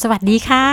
[0.00, 0.66] สวัสดีค่ะ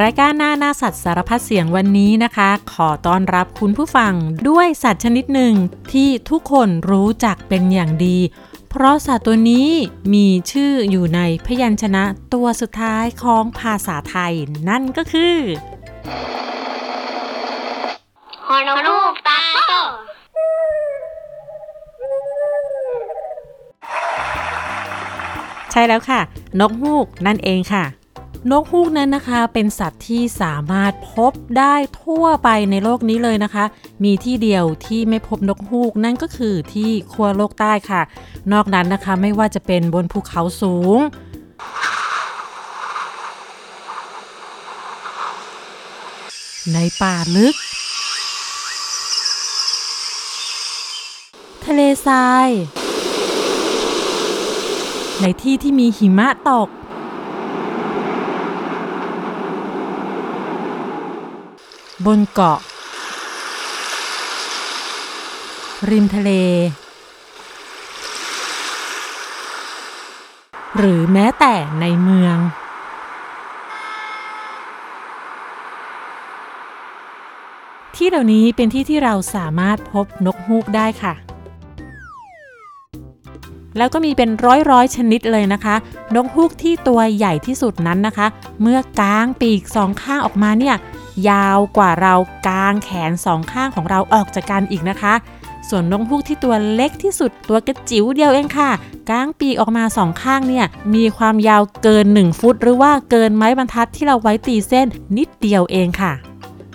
[0.00, 4.12] รายการหน้าหน้าสัตว์สารพัดเสียงวันนี้นะคะ ขอต้อนรับคุณผู้ฟัง
[4.48, 5.54] ด้วยสัตว์ชนิดหนึ่ง
[5.92, 8.18] ที่ทุกคนรู้จักเป็นอย่างดี
[8.70, 9.68] เพราะสัตว์ตัวนี้
[10.14, 12.04] มีชื่ออยู่ในพยัญชนะ
[12.34, 14.34] ตัวสุดท้ายของภาษาไทย
[14.68, 15.36] นั่นก็คือ
[18.46, 19.72] ฮอนูกตาโต
[25.72, 26.20] ใช่แล้วค่ะ
[26.60, 27.84] นกฮูกนั่นเองค่ะ
[28.48, 33.64] นกฮูกนั้นนะคะเป็นสัตว์ที่สามารถพบได้ทั่วไปในโลกนี้เลยนะคะ
[34.04, 38.02] มีที่เดียวที่ไม่พบนกฮูกนั่นก็คือที่ขั้วโลกใต้ค่ะ
[38.52, 40.98] นอกนั้นนะคะไม่ว่าจะเป็นบนภูเขาสูง
[46.72, 47.54] ในป่าลึก
[51.64, 52.48] ทะเลทราย
[55.20, 56.68] ในที่ที่มีหิมะตก
[62.06, 62.58] บนเกาะ
[65.90, 66.30] ริมทะเล
[70.76, 72.36] หรือแม้แต่ในเมือง
[77.96, 81.14] ที่เหล่านี้เป็นที่ที่เราสามารถพบนกฮูกได้ค่ะ
[83.76, 85.76] แล้วก็มีเป็นร้อยร้อยชนิดเลยนะคะ
[86.14, 88.26] นกฮูกที่ตัวใหญ่ที่สุดนั้นนะคะ
[88.62, 90.76] เมื่อกางปีกสองข้างออกมาเนี่ย
[91.28, 92.14] ยาวกว่าเรา
[92.46, 95.14] กางแขนสองข้างของเราออกจากกันอีกนะคะ
[95.68, 98.70] ส่วนนกฮูกที่ตัวเล็กที่สุดตัวกระจิ๋วเดียวเองค่ะ
[99.10, 106.12] กางปีกออกมาสองข้างเนี่ยมีความยาวเกิน 1 ฟุต หรือว่าเกินไม้บรรทัดที่เราไว้ตีเส้นนิดเดียวเองค่ะ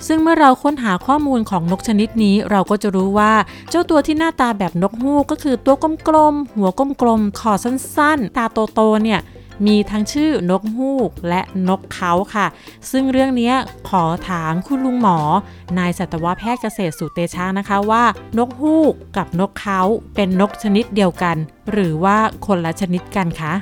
[0.08, 3.34] ซึ่งเมื่อเราค้นหาข้อมูลของนกชนิดนี้ เราก็จะรู้ว่า
[3.70, 5.76] เจ้าตัวที่หน้าตาแบบนกฮูกก็คือตัว
[6.08, 6.70] กลมๆหัว
[7.02, 9.20] กลมๆคอสั้นๆ ตาโตๆเนี่ย
[9.66, 12.48] มีทั้งชื่อนกฮูกและนกเขาค่ะ
[12.92, 13.54] ซึ่งเรื่องนี้
[13.90, 15.20] ขอถามคุณลุงหมอ
[15.78, 18.04] นายสัตวแพทย์เกษตรสุเตชานะคะว่า
[18.38, 19.80] นกฮูกกับนกเขา
[20.16, 21.38] เป็นนกชนิดเดียวกัน
[21.72, 23.54] หรือว่าคนละชนิดกันคะ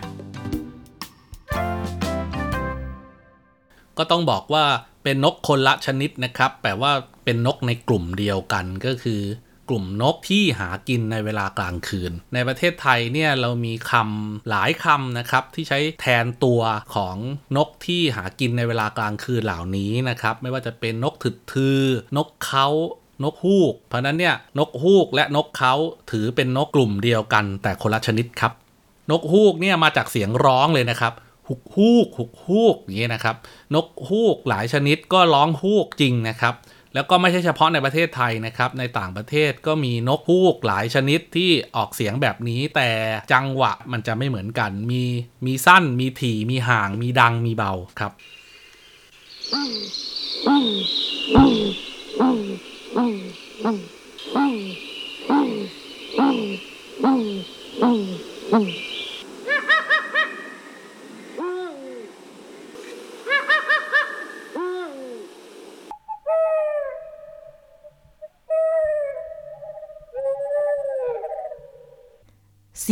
[3.97, 4.65] ก็ต้องบอกว่า
[5.03, 6.91] เป็นนกคนละชนิดนะครับ แปลว่า
[7.23, 9.21] เป็นนกในกลุ่มเดียวกันก็คือ
[9.69, 16.61] กลุ่มนกที่หากินในเวลากลางคืน ในประเทศไทยเนี่ยเรามีคำหลายคำนะครับที่ใช้แทนตัว
[16.95, 17.15] ของ
[17.57, 21.79] นกที่หากินในเวลากลางคืนเหล่านี้นะครับไม่ว่าจะเป็นนกถึดทือ
[22.17, 22.67] นกเขา
[23.23, 25.73] นกฮูก เพราะนั้นเนี่ยนกฮูกและนกเขา
[26.11, 28.53] ถือเป็นนกกลุ่มเดียวกัน แต่คนละชนิดครับ
[29.11, 31.13] นกฮูกเนี่ยมาจากเสียงร้องเลยนะครับ
[31.47, 33.35] หุกฮูกหุกฮูกอย่างนี้นะครับ
[33.75, 36.53] นกฮูกหลายชนิดก็ร้องฮูกจริงนะครับ
[36.93, 42.89] แล้วก็ไม่ใช่เฉพาะในประเทศไทยนะครับ ในต่างประเทศก็มีนกฮูกหลายชนิดที่ออกเสียงแบบนี้ แต่
[43.33, 45.03] จังหวะมันจะไม่เหมือนกัน มี
[45.45, 48.11] มีสั้น มีถี่ มีห่าง มีดัง มีเบาครับ
[58.89, 58.92] เ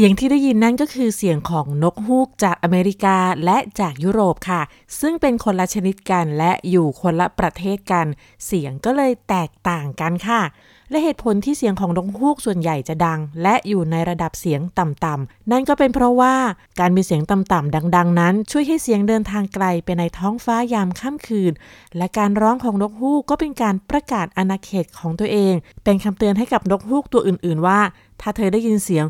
[0.04, 4.62] สียงที่ได้ยินนั่นก็คือเสียงของนกฮูกจากอเมริกาและจากยุโรปค่ะ
[5.00, 8.06] ซึ่งเป็นคนละชนิดกันและอยู่คนละประเทศกัน
[8.46, 10.42] เสียงก็เลยแตกต่างกันค่ะ
[10.90, 16.36] และเหตุผลที่เสียงของนกฮูกส่วนใหญ่จะดัง และอยู่ในระดับเสียงต่ำๆนั่นก็เป็นเพราะว่า
[16.80, 21.52] การมีเสียงต่ำๆดัง ๆ นั้น ช่วยให้เสียงเดินทางไกลไปในท้องฟ้ายามค่ำคืน
[21.98, 27.80] และการร้องของนกฮูกก็เป็นการประกาศอาณาเขตของตัวเอง เป็นคำเตือนให้กับนกฮูกตัวอื่น ๆ ว่า
[28.22, 29.06] ถ้าเธอได้ยินเสียง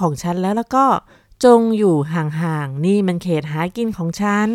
[0.00, 0.86] ของฉันแล้วแล้วก็
[1.44, 4.48] จงอยู่ห่างๆ นี่มันเขตหากินของฉัน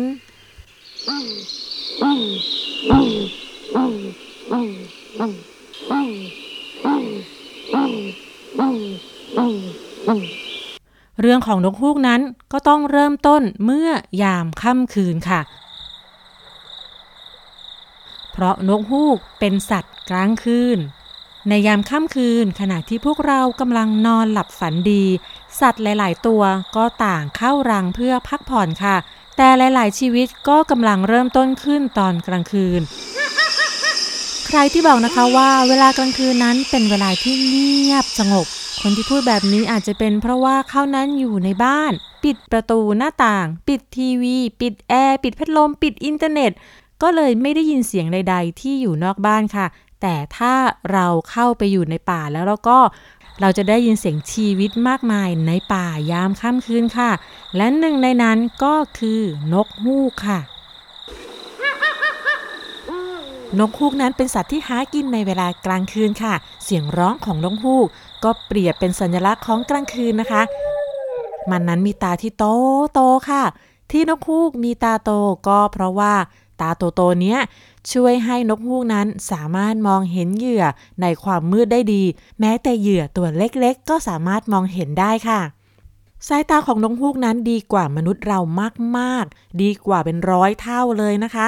[11.20, 12.20] เรื่องของนกฮูกนั้น
[12.52, 13.88] ก็ต้องเริ่มต้นเมื่อ
[14.22, 15.40] ยามค่ำคืนค่ะ
[18.32, 20.78] เพราะนกฮูกเป็นสัตว์กลางคืน
[21.48, 25.04] ในยามค่ำคืนขณะที่พวกเรากำลังนอนหลับฝันดี
[25.60, 26.42] สัตว์หลาย ๆ ตัว
[26.76, 28.96] ก็ต่างเข้ารังเพื่อพักผ่อนค่ะ
[29.36, 32.80] แต่หลาย ๆ ชีวิตก็กำลังเริ่มต้นขึ้นตอนกลางคืน
[34.46, 38.46] ใครที่บอกนะคะว่าเวลากลางคืนนั้นเป็นเวลาที่เงียบสงบ
[38.82, 41.92] คนที่พูดแบบนี้อาจจะเป็นเพราะว่าเขานั้นอยู่ในบ้าน
[42.24, 46.52] ปิดประตูหน้าต่าง ปิดทีวี ปิดแอร์ ปิดพัดลม ปิดอินเทอร์เน็ต
[47.02, 49.66] ก็เลยไม่ได้ยินเสียงใด ๆ ที่อยู่นอกบ้านค่ะ
[50.02, 50.54] แต่ถ้า
[50.92, 52.78] เราเข้าไปอยู่ในป่าแล้วเราก็
[53.40, 57.10] เราจะได้ยินเสียงชีวิตมากมายในป่ายามค่ำคืนค่ะ
[57.56, 59.20] และหนึ่งในนั้นก็คือ
[59.52, 60.40] นกฮูกค่ะ
[63.58, 66.34] นกฮูกนั้นเป็นสัตว์ที่หากินในเวลากลางคืนค่ะ
[66.64, 67.86] เสียงร้องของนกฮูก
[68.24, 70.42] ก็เปรียบเป็นสัญลักษณ์ของกลางคืนนะคะ
[71.50, 72.44] มันนั้นมีตาที่โต
[72.94, 73.42] โตค่ะ
[73.90, 75.10] ที่นกฮูกมีตาโต
[75.48, 76.12] ก็เพราะว่า
[76.60, 77.38] ตาโตโตเนี้ย
[77.92, 80.64] ช่วยให้นกฮูกนั้นสามารถมองเห็นเหยื่อ
[81.02, 82.04] ในความมืดได้ดี
[82.40, 85.40] แม้แต่เหยื่อตัวเล็กๆ ก็สามารถมองเห็นได้ค่ะ
[86.28, 88.40] สายตาของนกฮูกนั้นดีกว่ามนุษย์เรา
[88.98, 91.46] มากๆ ดีกว่าเป็นร้อยเท่าเลยนะคะ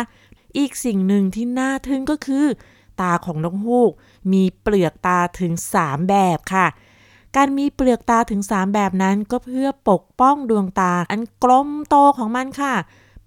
[0.59, 2.47] อีกสิ่งหนึ่งที่น่าทึ่งก็คือ
[3.01, 3.93] ตาของนกฮูก
[4.33, 6.67] มีเปลือกตาถึง 3 แบบค่ะ
[7.37, 12.75] การมีเปลือกตาถึง 3 แบบนั้นก็เพื่อปกป้องดวงตาอันกลมโตของมันค่ะ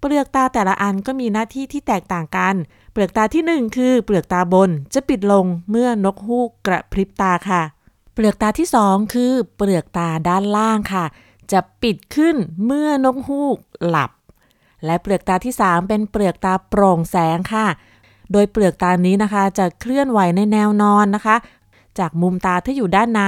[0.00, 2.54] เปลือกตาแต่ละอันก็มีหน้าที่ที่แตกต่างกัน
[2.94, 7.62] เปลือกตาที่ 1 คือเปลือกตาบนจะปิดลงเมื่อนกฮูกกระพริบตาค่ะ
[8.14, 11.04] เปลือกตาที่ 2 คือเปลือกตาด้านล่างค่ะ
[11.52, 14.10] จะปิดขึ้นเมื่อนกฮูกหลับ
[14.84, 17.66] และเปลือกตาที่ 3 เป็นเปลือกตาโปร่งแสงค่ะ
[18.32, 21.36] โดยเปลือกตานี้นะคะ จะเคลื่อนไหวในแนวนอนนะคะ
[21.98, 23.22] จากมุมตาที่อยู่ด้านใน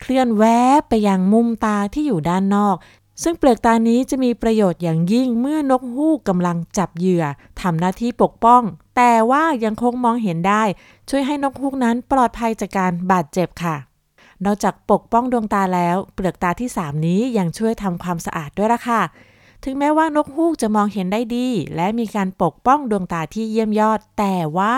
[0.00, 0.44] เคลื่อนแว
[0.78, 2.76] บไปยังมุมตาที่อยู่ด้านนอก
[3.22, 7.24] ซึ่งเปลือกตานี้จะมีประโยชน์อย่างยิ่งเมื่อนกฮูกกำลังจับเหยื่อ
[7.60, 8.62] ทำหน้าที่ปกป้อง
[8.96, 10.62] แต่ว่ายังคงมองเห็นได้
[11.10, 13.76] ช่วยให้นกฮูกนั้นปลอดภัยจากการบาดเจ็บค่ะ
[14.44, 19.02] นอกจากปกป้องดวงตาแล้ว เปลือกตาที่ 3 นี้ยังช่วยทำความสะอาดด้วยละค่ะ
[19.64, 24.76] ถึงแม้ว่านกฮูกจะมองเห็นได้ดี และมีการปกป้องดวงตาที่เยี่ยมยอด แต่ว่า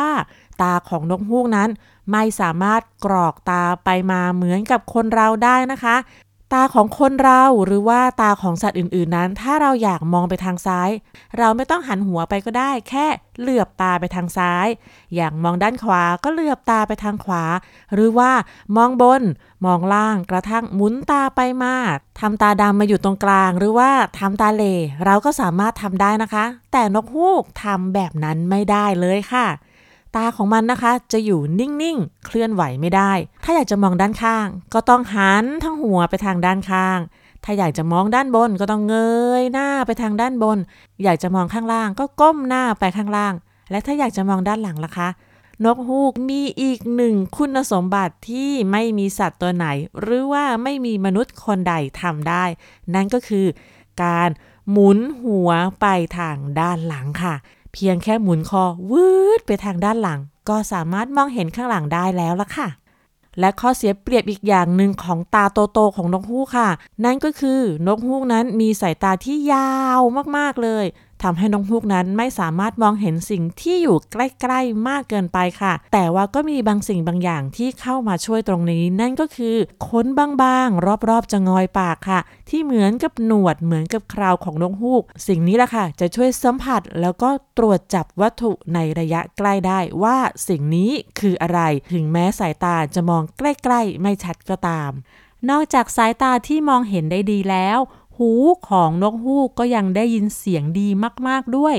[0.62, 1.70] ตาของนกฮูกนั้น
[2.12, 5.96] ไม่สามารถกรอกตาไปมาเหมือนกับคนเราได้นะคะ
[6.53, 10.91] ตาของคนเราหรือว่าตาของสัตว์อื่นๆนั้น ถ้าเราอยากมองไปทางซ้าย
[11.39, 13.06] เราไม่ต้องหันหัวไปก็ได้ แค่
[13.41, 14.67] เหลือบตาไปทางซ้าย
[15.17, 17.45] อยากมองด้านขวาก็เหลือบตาไปทางขวา
[17.95, 18.31] หรือว่า
[18.77, 19.23] มองบน
[19.67, 21.75] มองล่างกระทั่งหมุนตาไปมา
[22.21, 24.65] ทำตาดำมาอยู่ตรงกลาง หรือว่าทำตาเล
[25.05, 29.47] เราก็สามารถทำได้นะคะ แต่นกฮูกทำแบบนั้นไม่ได้เลยค่ะ
[30.17, 33.13] ตาของมันนะคะจะอยู่นิ่งๆ เคลื่อนไหวไม่ได้
[33.45, 36.99] ถ้าอยากจะมองด้านข้าง ก็ต้องหันทั้งหัวไปทางด้านข้าง
[37.45, 38.97] ถ้าอยากจะมองด้านบนก็ต้องเง
[39.41, 40.59] ยหน้าไปทางด้านบน
[41.05, 43.35] อยากจะมองข้างล่างก็ก้มหน้าไปข้างล่าง
[43.71, 45.09] และถ้าอยากจะมองด้านหลังล่ะคะ
[45.65, 49.67] นกฮูกมีอีกหนึ่งคุณสมบัติที่ไม่มีสัตว์ตัวไหน
[50.01, 52.45] หรือว่าไม่มีมนุษย์คนใดทำได้
[52.95, 53.47] นั่นก็คือ
[54.03, 54.31] การ
[54.71, 55.51] หมุนหัว
[55.81, 55.87] ไป
[56.19, 57.35] ทางด้านหลังค่ะ
[57.79, 59.09] พียงแค่หมุนคอวื
[59.39, 62.69] ดไปทางด้านหลัง ก็สามารถมองเห็นข้างหลังได้แล้วล่ะค่ะ
[63.41, 66.69] และข้อเสียเปรียบอีกอย่างหนึ่งของตาโตๆของนกฮูกค่ะ
[67.05, 70.01] นั่นก็คือนกฮูกนั้นมีสายตาที่ยาว
[70.37, 70.85] มากๆเลย
[71.23, 79.56] ทำให้นกฮูกนั้นไม่สามารถมองเห็นสิ่งที่อยู่ใกล้ๆมากเกินไปค่ะ แต่ว่าก็มีบางสิ่งบางอย่างที่เข้ามาช่วยตรงนี้ นั่นก็คือ
[79.87, 90.17] ขนบางๆ รอบๆจะงอยปากค่ะ ที่เหมือนกับหนวดเหมือนกับคราวของนกฮูก สิ่งนี้แหละค่ะ จะช่วยสัมผัสแล้วก็ตรวจจับวัตถุในระยะใกล้ได้ว่า
[90.49, 90.91] สิ่งนี้
[91.21, 91.61] คืออะไร
[91.93, 94.93] ถึงแม้สายตาจะมองใกล้ ๆ ไม่ชัดก็ตาม
[95.50, 97.79] นอกจากสายตาที่มองเห็นได้ดีแล้ว
[98.19, 98.32] หู
[98.69, 100.88] ของนกฮูกก็ยังได้ยินเสียงดี
[101.29, 101.76] มาก ๆ ด้วย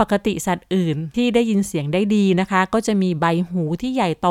[0.00, 4.28] ปกติสัตว์อื่นที่ได้ยินเสียงได้ดีนะคะ ก็จะมีใบหูที่ใหญ่โต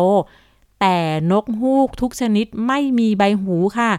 [0.80, 0.98] แต่
[1.32, 3.92] นกฮูกทุกชนิดไม่มีใบหูค่ะ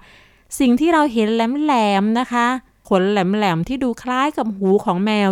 [0.59, 2.47] สิ่งที่เราเห็นแหลมๆนะคะ
[2.89, 5.29] ขนแหลมๆที่ดูคล้ายกับหูของแมว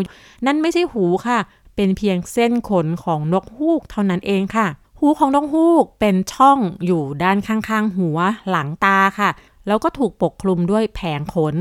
[0.47, 1.39] นั่นไม่ใช่หูค่ะ
[1.77, 4.67] เป็นเพียงเส้นขนของนกฮูกเท่านั้นเองค่ะ
[5.01, 9.31] หูของนกฮูกเป็นช่องอยู่ด้านข้างๆ หัวหลังตาค่ะ
[9.67, 11.55] แล้วก็ถูกปกคลุมด้วยแผงขน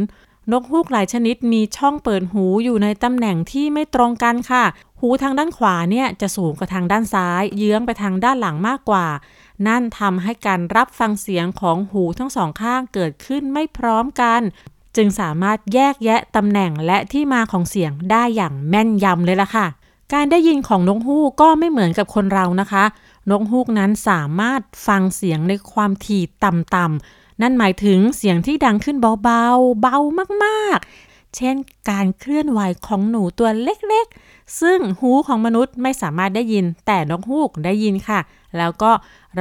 [0.52, 4.64] นกฮูกหลายชนิดมีช่องเปิดหูอยู่ในตำแหน่งที่ไม่ตรงกันค่ะ
[5.00, 9.08] หูทางด้านขวาเนี่ยจะสูงกว่าทางด้านซ้าย เยื้องไปทางด้านหลังมากกว่า
[9.68, 14.42] นั่นทำให้การรับฟังเสียงของหูทั้งสองข้างเกิดขึ้นไม่พร้อมกัน
[14.96, 19.68] จึงสามารถแยกแยะตำแหน่งและที่มาของเสียงได้อย่างแม่นยำเลยล่ะค่ะ
[20.14, 22.86] การได้ยินของนกฮูกก็ไม่เหมือนกับคนเรานะคะ
[23.30, 29.98] นกฮูกนั้นสามารถฟังเสียงในความถี่ต่ำๆ นั่นหมายถึงเสียงที่ดังขึ้นเบาๆ เบา
[30.46, 31.56] มากๆ เช่น
[31.90, 38.20] การเคลื่อนไหวของหนูตัวเล็กๆ ซึ่งหูของมนุษย์ไม่สามารถได้ยิน แต่นกฮูกได้ยินค่ะ
[38.58, 38.92] แล้วก็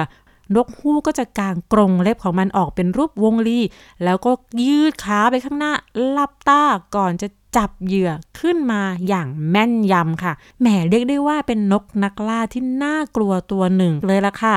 [0.55, 3.61] นกฮูกก็จะกางกรงเล็บของมันออกเป็นรูปวงรี
[4.05, 4.31] แล้วก็
[4.67, 5.73] ยืดขาไปข้างหน้า
[6.17, 6.63] ลับตา
[6.97, 8.11] ก่อนจะจับเหยื่อ
[8.41, 14.57] ขึ้นมาอย่างแม่นยำค่ะ แหมเรียกได้ว่าเป็นนกนักล่าที่น่ากลัวตัวหนึ่งเลยละค่ะ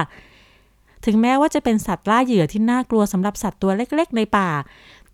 [1.06, 4.50] ถึงแม้ว่าจะเป็นสัตว์ล่าเหยื่อที่น่ากลัวสำหรับสัตว์ตัวเล็กๆ ในป่า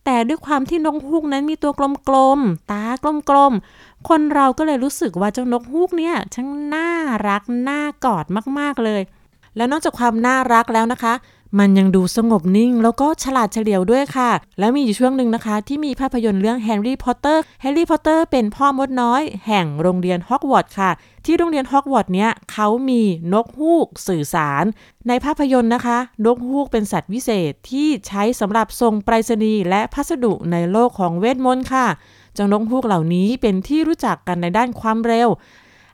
[0.06, 1.72] แต่ด้วยความที่นกฮูกนั้นมีตัว
[2.08, 2.84] กลมๆ ตา
[3.30, 6.89] กลมๆ คนเราก็เลยรู้สึกว่าเจ้านกฮูกเนี่ยช่างน่า
[7.27, 8.25] รักน่ากอด
[8.60, 9.01] มากๆเลย
[9.55, 11.13] แล้วนอกจากความน่ารักแล้วนะคะ
[11.60, 20.91] มันยังดูสงบนิ่ง แล้วก็ฉลาดเฉลียวด้วยค่ะ แล้วมีอยู่ช่วงหนึ่งนะคะ ที่มีภาพยนตร์เรื่องแฮร์รี่พอตเตอร์แฮร์รี่พอตเตอร์เป็นพ่อมดน้อย แห่งโรงเรียนฮอกวอตส์ค่ะ
[21.25, 23.01] ที่โรงเรียนฮอกวอตส์เนี้ยเขามี
[23.33, 24.63] นกฮูกสื่อสาร
[25.07, 31.88] ในภาพยนตร์นะคะ นกฮูกเป็นสัตว์วิเศษที่ใช้สำหรับส่งไปรษณีย์และพัสดุในโลกของเวทมนต์ค่ะ
[32.33, 35.29] เจ้านกฮูกเหล่านี้เป็นที่รู้จักกันในด้านความเร็ว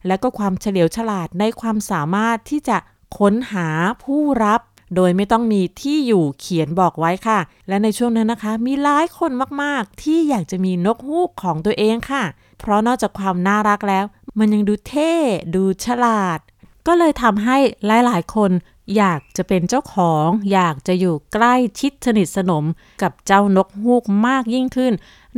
[0.07, 2.77] และก็ความเฉลียวฉลาดในความสามารถที่จะ
[3.17, 3.67] ค้นหา
[4.03, 4.61] ผู้รับ
[4.95, 12.23] โดยไม่ต้องมีที่อยู่เขียนบอกไว้ค่ะ และในช่วงนั้นนะคะ มีหลายคนมากๆ ที่อยากจะมีนกฮูกของตัวเองค่ะ
[12.59, 14.05] เพราะนอกจากความน่ารักแล้ว
[14.39, 15.13] มันยังดูเท่
[15.55, 16.39] ดูฉลาด
[16.87, 18.51] ก็เลยทำให้หลายๆ คน
[18.97, 22.65] อยากจะเป็นเจ้าของ อยากจะอยู่ใกล้ชิดสนิทสนม
[23.01, 24.93] กับเจ้านกฮูกมากยิ่งขึ้น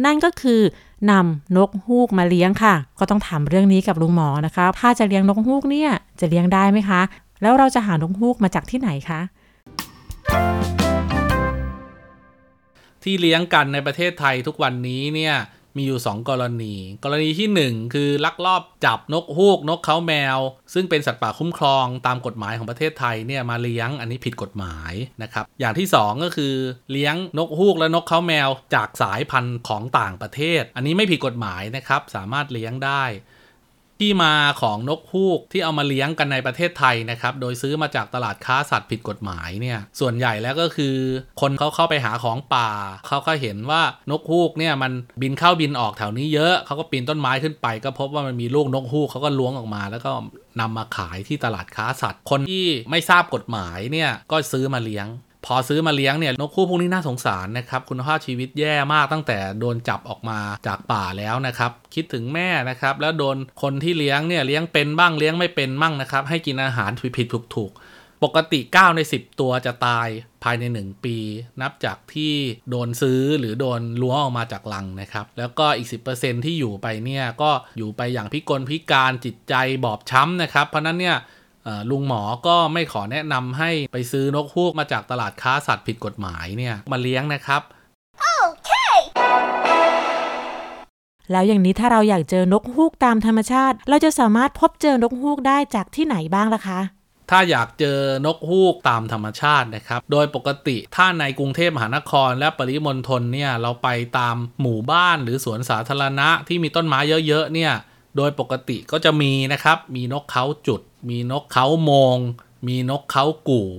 [0.05, 0.61] นั่นก็คือ
[1.09, 7.01] นำนกฮูกมาเลี้ยงค่ะ ก็ต้องถามเรื่องนี้กับลุงหมอนะคะ ถ้าจะเลี้ยงนกฮูกเนี่ยจะเลี้ยงได้ไหมคะ
[7.41, 9.21] แล้วเราจะหานกฮูกมาจากที่ไหนคะ
[13.03, 15.35] ที่เลี้ยงกันในประเทศไทยทุกวันนี้เนี่ย
[15.77, 20.37] มีอยู่ 2 กรณี กรณีที่ 1 คือลักลอบจับนกฮูก นกเขาแมว
[20.73, 24.93] ซึ่งเป็นสัตว์ป่าคุ้มครองตามกฎหมายของประเทศไทยเนี่ยมาเลี้ยงอันนี้ผิดกฎหมาย
[25.23, 26.53] นะครับ อย่างที่ 2 ก็คือ
[26.91, 33.03] เลี้ยงนกฮูกและนกเขาแมว จากสายพันธุ์ของต่างประเทศ อันนี้ไม่ผิดกฎหมายนะครับ สามารถเลี้ยงได้
[34.01, 40.95] ที่มาของนกฮูกที่เอามาเลี้ยงกันในประเทศไทยนะครับ โดยซื้อมาจากตลาดค้าสัตว์ผิดกฎหมายเนี่ย ส่วนใหญ่แล้วก็คือ
[41.41, 42.69] คนเขาเข้าไปหาของป่า
[43.07, 43.81] เขาก็เห็นว่า
[44.11, 44.91] นกฮูกเนี่ยมัน
[45.21, 50.11] บินเข้าบินออกแถวนี้เยอะ เขาก็ปีนต้นไม้ขึ้นไป ก็พบว่ามันมีลูกนกฮูกเขาก็ล้วงออกมาแล้วก็
[50.59, 55.07] นำมาขายที่ตลาดค้าสัตว์ คนที่ไม่ทราบกฎหมายเนี่ยก็ซื้อมาเลี้ยง
[55.45, 67.71] พอซื้อมาเลี้ยงเนี่ยนกคู่พวกนี้น่าสงสารนะครับคุณภาพชีวิตแย่มากตั้งแต่โดนจับออกมาจากป่าแล้วนะครับคิดถึงแม่นะครับแล้วโดนคนที่เลี้ยงเนี่ยเลี้ยงเป็นบ้างเลี้ยงไม่เป็นบ้างนะครับให้กินอาหารผิดผิดถูกถูก
[68.25, 70.07] ปกติ 9 ใน 10 ตัวจะตาย
[70.43, 71.17] ภายใน 1 ปี
[71.61, 72.33] นับจากที่
[72.69, 79.53] โดนซื้อหรือโดนล้วงออกมาจากลังนะครับ แล้วก็อีก 10%ที่อยู่ไปเนี่ยก็อยู่ไปอย่างพิกลพิการจิตใจ
[79.85, 81.17] บอบช้ำนะครับ เพราะนั้นเนี่ย
[81.89, 87.61] ลุงหมอก็ไม่ขอแนะนำให้ไปซื้อนกฮูกมาจากตลาดค้าสัตว์ผิดกฎหมายเนี่ยมาเลี้ยงนะครับ
[91.31, 96.79] แล้วอย่างนี้ถ้าเราอยากเจอนกฮูกตามธรรมชาติ เราจะสามารถพบเจอนกฮูกได้จากที่ไหนบ้างล่ะคะ
[97.31, 107.73] ถ้าอยากเจอนกฮูกตามธรรมชาตินะครับ โดยปกติถ้าในกรุงเทพมหานครและปริมณฑลเนี่ยเราไปตามหมู่บ้านหรือสวนสาธารณะที่มีต้นไม้เยอะๆเนี่ย
[108.17, 112.17] โดยปกติก็จะมีนะครับ มีนกเขาจุด มีนกเขาโมง
[112.67, 113.69] มีนกเขากู่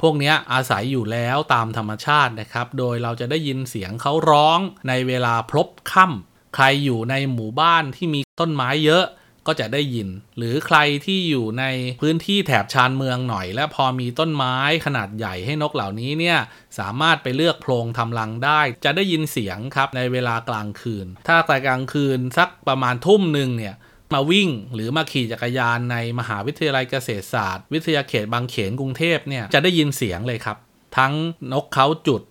[0.00, 4.58] พวกนี้อาศัยอยู่แล้วตามธรรมชาตินะครับ โดยเราจะได้ยินเสียงเขาร้อง
[4.88, 9.04] ในเวลาพลบค่ำใครอยู่ในหมู่บ้านที่มีต้นไม้เยอะ
[9.46, 10.08] ก็จะได้ยิน
[10.38, 11.64] หรือใครที่อยู่ใน
[12.00, 14.56] พื้นที่แถบชานเมืองหน่อย และพอมีต้นไม้
[14.86, 16.38] ขนาดใหญ่ให้นกเหล่านี้เนี่ย
[16.78, 23.74] สามารถไปเลือกโพรงทำรังได้ จะได้ยินเสียงครับในเวลากลางคืน ถ้าแต่กลางคืนสักประมาณทุ่มหนึ่งเนี่ย
[24.14, 30.56] มาวิ่งหรือมาขี่จักรยานในมหาวิทยาลัยเกษตรศาสตร์ วิทยาเขตบางเขนกรุงเทพเนี่ยจะได้ยินเสียงเลยครับ
[30.96, 31.12] ทั้ง
[31.52, 32.22] นกเขาจุด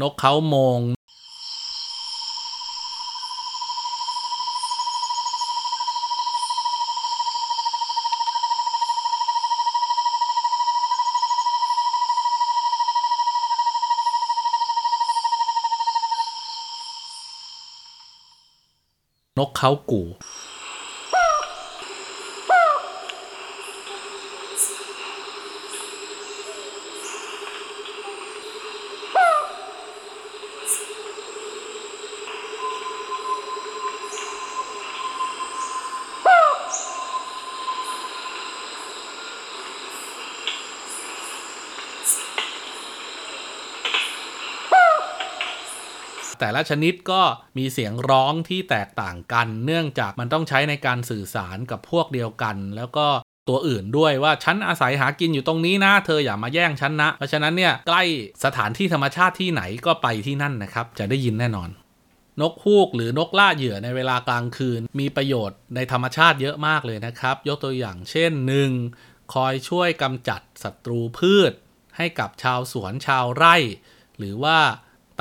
[0.00, 0.80] นกเขามง
[19.40, 20.02] นกเขากู
[46.40, 47.22] แต่ละชนิดก็
[47.58, 53.06] มีเสียงร้องที่แตกต่างกัน เนื่องจากมันต้องใช้ในการสื่อสารกับพวกเดียวกัน แล้วก็
[53.48, 58.02] ตัวอื่นด้วยว่าฉันอาศัยหากินอยู่ตรงนี้นะเธออย่ามาแย่งฉันนะ เพราะฉะนั้นเนี่ยใกล้
[58.44, 61.70] สถานที่ธรรมชาติที่ไหนก็ไปที่นั่นนะครับ จะได้ยินแน่นอน
[62.40, 68.32] นกฮูกหรือนกล่าเหยื่อในเวลากลางคืน มีประโยชน์ในธรรมชาติเยอะมากเลยนะครับ ยกตัวอย่างเช่น
[68.82, 69.34] 1.
[69.34, 71.52] คอยช่วยกำจัดศัตรูพืช
[71.96, 73.56] ให้กับชาวสวนชาวไร่
[74.18, 74.58] หรือว่า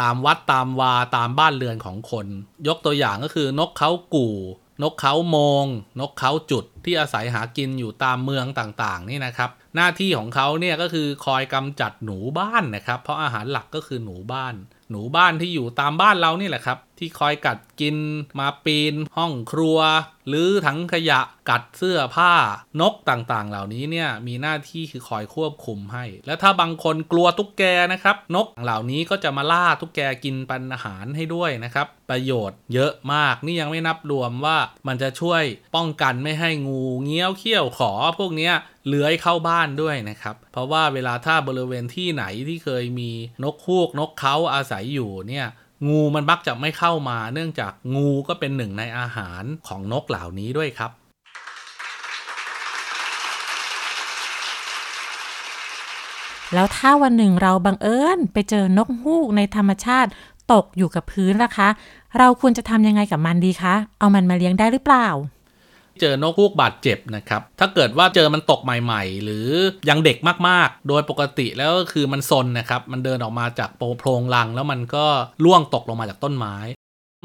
[0.01, 2.27] ตามวัดตามวาตามบ้านเรือนของคน
[2.68, 4.38] ยกตัวอย่างก็คือนกเขากู่
[4.84, 5.65] นกเขาโมง
[6.00, 14.56] นกเขาจุดที่อาศัยหากินอยู่ตามเมืองต่างๆ นี่นะครับ หน้าที่ของเขาเนี่ยก็คือคอยกำจัดหนูบ้านนะครับ เพราะอาหารหลักก็คือหนูบ้าน
[14.91, 17.98] หนูบ้านที่อยู่ตามบ้านเรานี่แหละครับ ที่คอยกัดกิน
[18.39, 19.79] มาปีน ห้องครัว
[20.27, 22.34] หรือถังขยะกัดเสื้อผ้า
[22.82, 27.63] นกต่างๆ เหล่านี้เนี่ยมีหน้าที่คือคอยควบคุมให้ แล้วถ้าบางคนกลัวตุ๊กแก
[27.94, 35.44] นะครับ นกเหล่านี้ก็จะมาล่าตุ๊กแกกินปันอาหารให้ด้วยนะครับ ประโยชน์เยอะมากนี่ยังไม่นับรวมว่ามันจะช่วย
[35.75, 38.51] ป้องกันไม่ให้งูเงี้ยวเขี้ยวขอพวกนี้
[38.88, 43.12] เลื้อยเข้าบ้านด้วยนะครับ เพราะว่าเวลาถ้าบริเวณที่ไหนที่เคยมี
[43.44, 45.48] นกฮูกนกเขาอาศัยอยู่เนี่ย
[45.88, 50.91] งูมันมักจะไม่เข้ามา เนื่องจากงูก็เป็นหนึ่งในอาหารของนกเหล่านี้ด้วยครับ
[56.53, 60.09] แล้วถ้าวันหนึ่งเราบังเอิญไปเจอนกฮูกในธรรมชาติ
[60.53, 61.69] ตกอยู่กับพื้นล่ะคะ
[62.17, 65.07] เราควรจะทำยังไงกับมันดีคะ เอามันมาเลี้ยงได้หรือเปล่า
[66.01, 69.48] เจอนกฮูกบาดเจ็บนะครับถ้าเกิดว่าเจอมันตกใหม่ ๆ หรือ
[69.90, 75.05] ยังเด็กมากๆ โดยปกติแล้วก็คือมันซนนะครับมันเดินออกมาจากโพรงรัง แล้วมันก็
[75.44, 76.55] ล่วงตกลงมาจากต้นไม้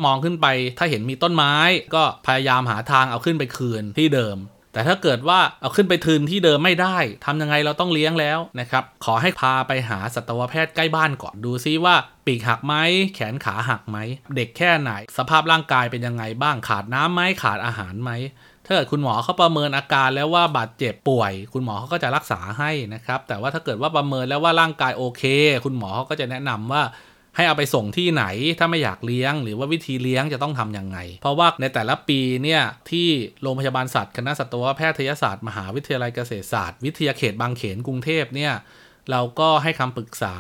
[0.05, 0.47] มองขึ้นไป
[0.79, 1.55] ถ้าเห็นมีต้นไม้
[1.95, 4.39] ก็พยายามหาทางเอาขึ้นไปคืนที่เดิม
[4.73, 11.95] แต่ถ้าเกิดว่าเอาขึ้นไปทืนที่เดิมไม่ได้ทำยังไงเราต้องเลี้ยงแล้วนะครับ ขอให้พาไปหาสัตวแพทย์ใกล้บ้านก่อนดูซิว่า
[12.27, 12.75] ปีกหักไหม
[13.15, 13.99] แขนขาหักไหม
[14.37, 18.11] เด็กแค่ไหน สภาพร่างกายเป็นยังไงบ้างขาดน้ำไหมขาดอาหารไหม
[18.67, 25.23] ถ้าเกิดคุณหมอเขาประเมินอาการแล้วว่าบาดเจ็บป่วย คุณหมอเขาก็จะรักษาให้นะครับ แต่ว่าถ้าเกิดว่าประเมินแล้วว่าร่างกายโอเค
[25.65, 26.83] คุณหมอเขาก็จะแนะนำว่า
[27.37, 28.25] ให้เอาไปส่งที่ไหน
[28.59, 33.09] ถ้าไม่อยากเลี้ยง หรือว่าวิธีเลี้ยงจะต้องทำยังไง เพราะว่าในแต่ละปีเนี่ยที่
[33.43, 38.53] โรงพยาบาลสัตว์คณะสัตวแพทยศาสตร์มหาวิทยาลัยเกษตรศาสตร์ วิทยาเขตบางเขนกรุงเทพเนี่ย
[39.11, 40.37] เราก็ให้คำปรึกษา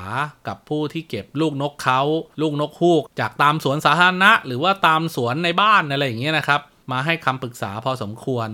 [0.49, 2.01] กับผู้ที่เก็บลูกนกเขา
[2.41, 6.61] ลูกนกฮูก จากตามสวนสาธารณะ หรือว่าตามสวนในบ้านอะไรอย่างเงี้ยนะครับ
[6.93, 8.49] มาให้คำปรึกษาพอสมควร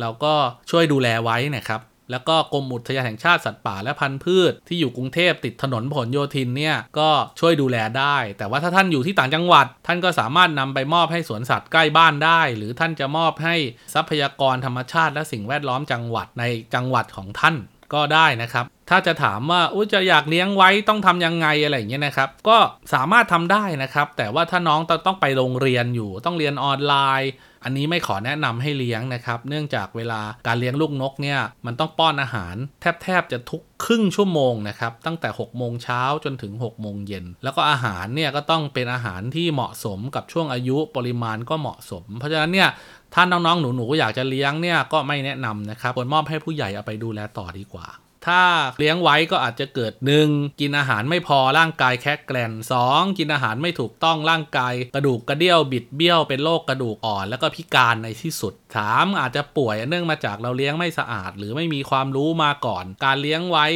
[0.00, 0.34] เราก็
[0.70, 7.10] ช่วยดูแลไว้นะครับ แล้วก็กรมอุทยานแห่งชาติสัตว์ป่าและพันธุ์พืช ที่อยู่กรุงเทพติดถนนผลโยธินเนี่ยก็
[7.40, 13.54] ช่วยดูแลได้ แต่ว่าถ้าท่านอยู่ที่ต่างจังหวัด ท่านก็สามารถนำไปมอบให้สวนสัตว์ใกล้บ้านได้ หรือท่านจะมอบให้
[13.94, 17.56] ทรัพยากรธรรมชาติและสิ่งแวดล้อมจังหวัดในจังหวัดของท่าน
[17.94, 22.58] ก็ได้นะครับ ถ้าจะถามว่าอุ้จะอยากเลี้ยงไว้ต้องทำยังไงอะไรอย่างเงี้ยนะครับ ก็
[22.94, 27.30] สามารถทำได้นะครับ แต่ว่าถ้าน้องต้องไปโรงเรียนอยู่ต้องเรียนออนไลน์
[27.64, 42.68] อันนี้ไม่ขอแนะนำให้เลี้ยงนะครับ เนื่องจากเวลาการเลี้ยงลูกนกเนี่ยมันต้องป้อนอาหารแทบแทบจะทุกครึ่งชั่วโมงนะครับ ตั้งแต่6โมงเช้าจนถึง6โมงเย็น แล้วก็อาหารเนี่ยก็ต้องเป็นอาหารที่เหมาะสมกับช่วงอายุปริมาณก็เหมาะสม เพราะฉะนั้นเนี่ย
[43.14, 47.86] ถ้าน้องๆ หนูๆ อยากจะเลี้ยงเนี่ยก็ไม่แนะนำนะครับควรมอบให้ผู้ใหญ่เอาไปดูแลต่อดีกว่า
[48.28, 48.42] ถ้า
[48.78, 49.92] เลี้ยงไว้ก็อาจจะเกิด
[50.26, 50.60] 1.
[50.60, 52.52] กินอาหารไม่พอร่างกายแคกแกรน
[52.84, 53.18] 2.
[53.18, 58.54] กินอาหารไม่ถูกต้องร่างกาย กระดูกกระเดี่ยวบิดเบี้ยวเป็นโรคกระดูกอ่อน แล้วก็พิการในที่สุด
[58.86, 59.20] 3.
[59.20, 63.66] อาจจะป่วยเนื่องมาจากเราเลี้ยงไม่สะอาด หรือไม่มีความรู้มาก่อน การเลี้ยงไว้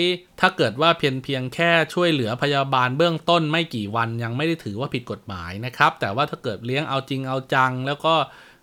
[0.41, 8.15] ถ้าเกิดว่าเพียงเพียงแค่ช่วยเหลือพยาบาลเบื้องต้นไม่กี่วันยังไม่ได้ถือว่าผิดกฎหมายนะครับแต่ว่าถ้าเกิดเลี้ยงเอาจริงเอาจังแล้วก็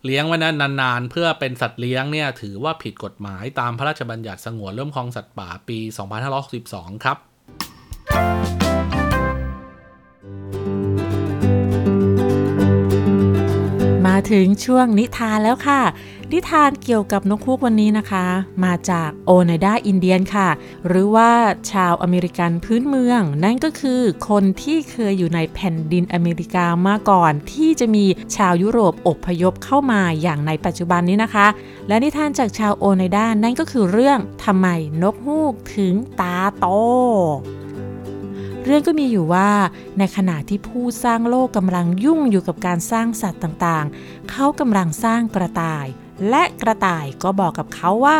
[0.05, 5.79] เลี้ยงไว้นานๆ เพื่อเป็นสัตว์เลี้ยงเนี่ยถือว่าผิดกฎหมายตามพระราชบัญญัติสงวนเริ่มครองสัตว์ป่าปี
[6.41, 7.17] 2562 ครับ
[14.07, 15.81] มาถึงช่วงนิทานแล้วค่ะ
[16.33, 18.25] นิทานเกี่ยวกับนกฮูกวันนี้นะคะ
[18.65, 20.49] มาจากโอไนดาอินเดียนค่ะ
[20.87, 21.31] หรือว่า
[21.71, 31.47] ชาวอเมริกันพื้นเมือง นั่นก็คือคนที่เคยอยู่ในแผ่นดินอเมริกามาก่อน ที่จะมีชาวยุโรปอพยพเข้ามาอย่างในปัจจุบันนี้นะคะ
[31.87, 34.67] และนิทานจากชาวโอไนดานั่นก็คือเรื่องทำไม
[35.01, 36.65] นกฮูกถึงตาโต
[38.65, 39.49] เรื่องก็มีอยู่ว่า
[39.99, 45.87] ในขณะที่ผู้สร้างโลกกำลังยุ่งอยู่กับการสร้างสัตว์ต่างๆ เขากำลังสร้างกระต่าย
[46.29, 48.19] และกระต่ายก็บอกกับเขาว่า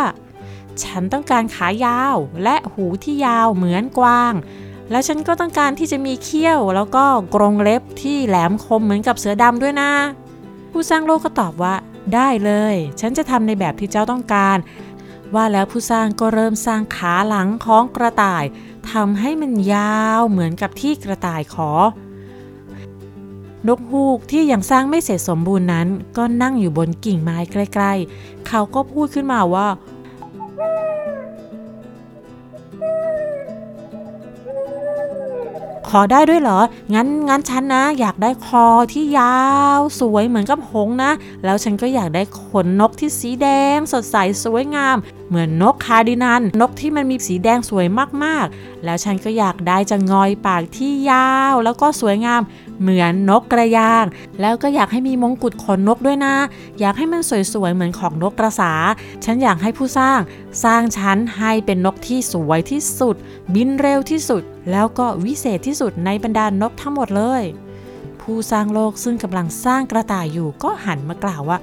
[0.84, 4.34] ฉันต้องการขายาวและหูที่ยาวเหมือนกวาง
[4.92, 9.92] แล้วฉันก็ต้องการที่จะมีเขี้ยว แล้วก็กรงเล็บที่แหลมคมเหมือนกับเสือดำด้วยนะ
[10.72, 11.76] ผู้สร้างโลกก็ตอบว่า
[12.14, 14.58] ได้เลย ฉันจะทำในแบบที่เจ้าต้องการ
[15.36, 18.44] ว่าแล้วผู้สร้างก็เริ่มสร้างขาหลังของกระต่าย
[18.92, 21.72] ทำให้มันยาวเหมือนกับที่กระต่ายขอ
[23.68, 29.68] นกฮูกที่ยังสร้างไม่เสร็จสมบูรณ์นั้น ก็นั่งอยู่บนกิ่งไม้ใกล้ๆ เขาก็พูดขึ้นมาว่า
[35.94, 36.60] ขอได้ด้วยเหรอ
[36.94, 39.38] งั้นงั้นฉันนะ อยากได้คอที่ยา
[39.78, 41.12] วสวยเหมือนกับหงส์นะ
[41.46, 44.98] แล้วฉันก็อยากได้ขนนกที่สีแดง สดใสสวยงาม
[45.30, 47.86] เหมือนนกคาร์ดินัน นกที่มันมีสีแดงสวย
[48.24, 52.42] มากๆ แล้วฉันก็อยากได้จะงอยปากที่ยาวแล้วก็สวยงาม
[52.82, 54.06] เหมือนนกกระยาง
[54.42, 56.36] แล้วก็อยากให้มีมงกุฎขนนกด้วยนะ
[56.80, 58.72] อยากให้มันสวยๆเหมือนของนกกระสา
[59.26, 60.20] ฉันอยากให้ผู้สร้าง
[60.64, 63.16] สร้างฉันให้เป็นนกที่สวยที่สุด
[63.56, 67.44] บินเร็วที่สุด แล้วก็วิเศษที่สุดในบรรดานกทั้งหมดเลย
[68.22, 71.58] ผู้สร้างโลกซึ่งกำลังสร้างกระต่ายอยู่ก็หันมากล่าวว่า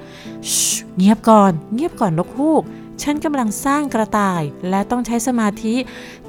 [0.97, 2.63] เงียบก่อน เงียบก่อนนกฮูก
[3.01, 5.75] ฉันกำลังสร้างกระต่ายและต้องใช้สมาธิ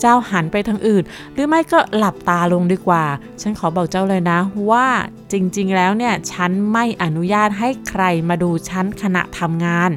[0.00, 1.02] เจ้าหันไปทางอื่น
[1.32, 3.04] หรือไม่ก็หลับตาลงดีกว่า
[3.40, 4.38] ฉันขอบอกเจ้าเลยนะ
[4.70, 4.88] ว่า
[5.32, 9.90] จริงๆ แล้วเนี่ยฉันไม่อนุญาตให้ใครมาดูฉันขณะทำงาน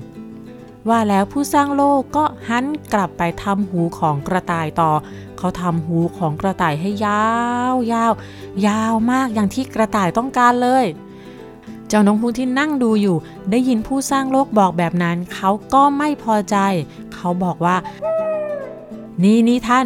[0.89, 4.91] ว่าแล้วผู้สร้างโลกก็หันกลับไปทำหูของกระต่ายต่อ
[5.37, 7.23] เขาทำหูของกระต่ายให้ยา
[7.73, 8.13] วยาว
[8.67, 10.85] ยาวมากอย่างที่กระต่ายต้องการเลย
[11.93, 13.17] เจ้านกฮูกที่นั่งดูอยู่
[13.51, 16.55] ได้ยินผู้สร้างโลกบอกแบบนั้น เขาก็ไม่พอใจ
[17.13, 17.77] เขาบอกว่า
[19.23, 19.85] นี่นี่ท่าน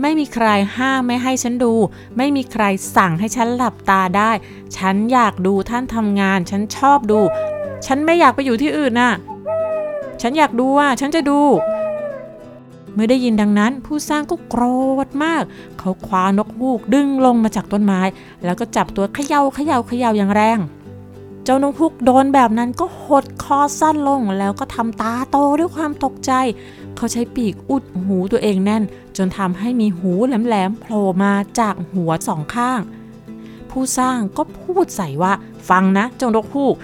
[0.00, 1.74] ไม่มีใครห้ามไม่ให้ฉันดู
[2.16, 2.64] ไม่มีใคร
[2.96, 4.30] สั่งให้ฉันหลับตาได้
[4.76, 7.20] ฉันอยากดูท่านทำงาน ฉันชอบดู
[7.86, 9.12] ฉันไม่อยากไปอยู่ที่อื่นน่ะ
[10.22, 11.40] ฉันอยากดูอะฉันจะดู
[12.94, 14.62] เมื่อได้ยินดังนั้น ผู้สร้างก็โกร
[15.06, 15.42] ธมาก
[15.78, 18.00] เขาคว้านกฮูกดึงลงมาจากต้นไม้
[18.44, 20.60] แล้วก็จับตัวเขย่าเขย่าเขย่าอย่างแรง
[21.44, 26.32] เจ้านกฮุกโดนแบบนั้นก็หดคอสั้นลงแล้วก็ทำตาโตด้วยความตกใจ
[26.96, 28.82] เขาใช้ปีกอุดหูตัวเองแน่น
[29.16, 32.80] จนทำให้มีหูแหลมๆโผล่มาจากหัวสองข้าง
[33.70, 35.32] ผู้สร้างก็พูดใส่ว่า
[35.68, 36.74] ฟังนะเจ้านกฮูก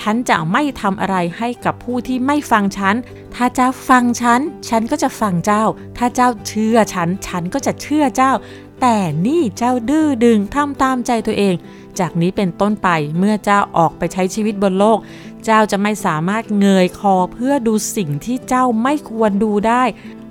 [0.00, 2.94] ฉันจะไม่ทำอะไรให้กับผู้ที่ไม่ฟังฉัน
[3.34, 5.64] ถ้าเจ้าฟังฉัน ฉันก็จะฟังเจ้า
[5.96, 8.32] ถ้าเจ้าเชื่อฉัน ฉันก็จะเชื่อเจ้า
[8.80, 11.54] แต่นี่เจ้าดื้อดึงทำตามใจตัวเอง
[11.98, 14.98] จากนี้เป็นต้นไปเมื่อเจ้าออกไปใช้ชีวิตบนโลก
[15.44, 19.84] เจ้าจะไม่สามารถเงยคอเพื่อดูสิ่งที่เจ้าไม่ควรดูได้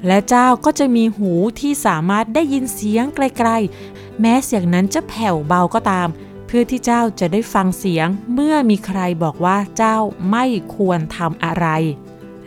[0.07, 6.07] และเจ้าก็จะมีหูที่สามารถได้ยินเสียงไกลๆ แม้เสียงนั้นจะแผ่วเบาก็ตาม
[6.51, 9.97] เพื่อที่เจ้าจะได้ฟังเสียงเมื่อมีใครบอกว่าเจ้า
[10.31, 11.67] ไม่ควรทำอะไร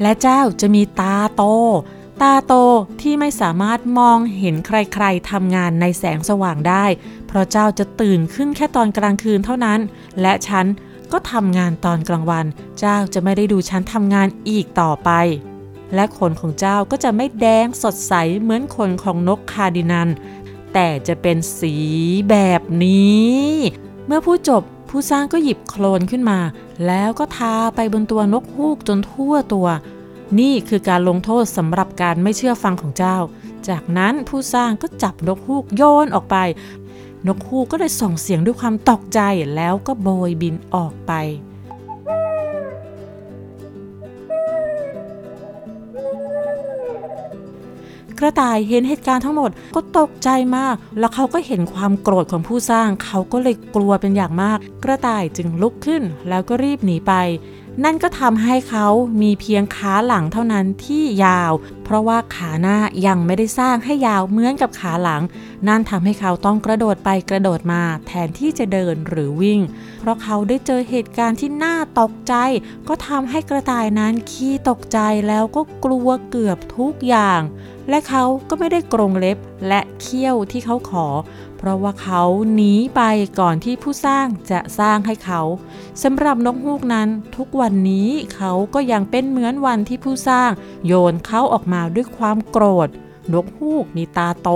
[0.03, 1.43] และเจ้าจะมีตาโต
[2.23, 2.55] ตาโต
[3.01, 6.85] ที่ไม่สามารถมองเห็นใครๆทำงานในแสงสว่างได้
[7.27, 9.81] เพราะเจ้าจะตื่นขึ้นแค่ตอนกลางคืนเท่านั้น
[10.21, 10.67] และฉัน
[11.13, 12.47] ก็ทำงานตอนกลางวัน
[12.79, 15.11] เจ้าจะไม่ได้ดูฉันทำงานอีกต่อไป
[15.95, 20.09] และขนของเจ้าก็จะไม่แดงสดใสเหมือนขนของนกคาดินัน
[20.75, 21.75] แต่จะเป็นสี
[22.31, 23.43] แบบนี้
[24.07, 26.39] เมื่อผู้จบผู้สร้างก็หยิบโคลนขึ้นมา
[26.87, 29.69] แล้วก็ทาไปบนตัวนกฮูกจนทั่วตัว
[30.41, 33.17] นี่คือการลงโทษสำหรับการไม่เชื่อฟังของเจ้า
[33.69, 36.37] จากนั้นผู้สร้างก็จับนกฮูกโยนออกไป
[37.27, 39.21] นกฮูกก็เลยส่งเสียงด้วยความตกใจ
[39.57, 41.13] แล้วก็โบยบินออกไป
[48.25, 57.13] ระต่ายเห็นเหตุการณ์ทั้งหมดก็ตกใจมาก แล้วเขาก็เห็นความโกรธของผู้สร้าง เขาก็เลยกลัวเป็นอย่างมาก กระต่ายจึงลุกขึ้น แล้วก็รีบหนีไป
[57.85, 58.87] นั่นก็ทำให้เขา
[59.23, 61.53] มีเพียงขาหลังเท่านั้นที่ยาว
[61.85, 65.23] เพราะว่าขาหน้ายังไม่ได้สร้างให้ยาวเหมือนกับขาหลัง
[65.69, 69.61] นั่นทำให้เขาต้องกระโดดไปกระโดดมาแทนที่จะเดินหรือวิ่ง
[70.01, 72.35] เพราะเขาได้เจอเหตุการณ์ที่น่าตกใจ
[72.89, 77.41] ก็ทำให้กระต่ายนั้นขี้ตกใจแล้วก็กลัวเกือบทุกอย่าง
[77.89, 81.07] และเขาก็ไม่ได้กรงเล็บและเขี้ยวที่เขาขอ
[81.59, 82.23] เพราะว่าเขา
[82.55, 83.03] หนีไป
[83.41, 85.41] ก่อนที่ผู้สร้างจะสร้างให้เขา
[86.03, 90.51] สำหรับนกฮูกนั้นทุกวันนี้เขาก็ยังเป็นเหมือนวันที่ผู้สร้าง
[90.87, 92.89] โยนเขาออกมาด้วยความโกรธ
[93.33, 94.49] นกฮูกมีตาโต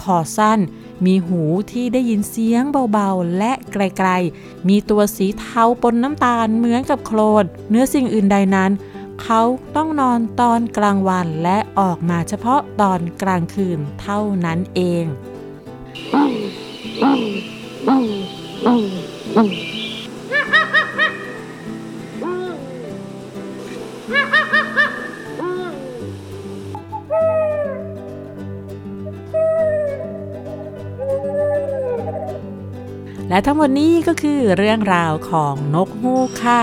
[0.00, 0.60] คอสั้น
[1.04, 2.62] มีหูที่ได้ยินเสียง
[2.92, 8.70] เบาๆ และไกลๆ มีตัวสีเทาปนน้ำตาลเหมือนกับโคลนเนื้อสิ่งอื่นใดนั้น
[9.22, 9.42] เขา
[9.76, 15.04] ต้องนอนตอนกลางวันและออกมาเฉพาะตอนกลางคืนเท่านั้นเอง
[33.34, 36.62] และทั้งหมดนี้ก็คือเรื่องราวของนกฮูกค่ะ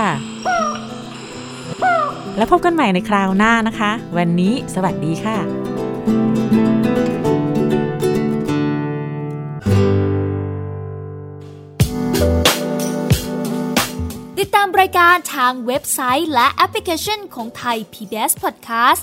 [2.36, 5.36] แล้วพบกันใหม่ในคราวหน้านะคะ วันนี้สวัสดีค่ะ
[14.38, 19.02] ติดตามรายการทางเว็บไซต์และแอปพลิเคชันของไทย PBS Podcast